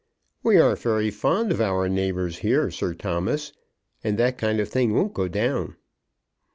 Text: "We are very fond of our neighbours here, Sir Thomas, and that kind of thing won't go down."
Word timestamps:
"We 0.41 0.57
are 0.57 0.75
very 0.75 1.11
fond 1.11 1.51
of 1.51 1.61
our 1.61 1.87
neighbours 1.87 2.39
here, 2.39 2.71
Sir 2.71 2.95
Thomas, 2.95 3.53
and 4.03 4.17
that 4.17 4.35
kind 4.39 4.59
of 4.59 4.67
thing 4.67 4.95
won't 4.95 5.13
go 5.13 5.27
down." 5.27 5.75